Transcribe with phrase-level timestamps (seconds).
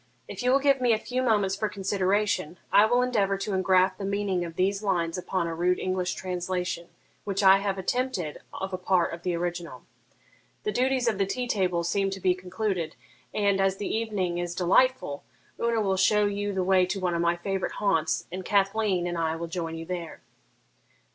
[0.27, 3.99] If you will give me a few moments for consideration, I will endeavour to engraft
[3.99, 6.87] the meaning of these lines upon a rude English translation
[7.23, 9.83] which I have attempted of a part of the original.
[10.63, 12.95] The duties of the tea table seem to be concluded,
[13.31, 15.23] and, as the evening is delightful,
[15.61, 19.19] Una will show you the way to one of my favourite haunts, and Cathleen and
[19.19, 20.21] I will join you there.'